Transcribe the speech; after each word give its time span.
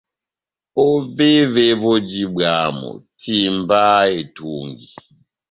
Ovévé 0.89 1.65
voji 1.81 2.21
bwámu, 2.33 2.89
timbaha 3.19 4.05
etungi. 4.19 4.89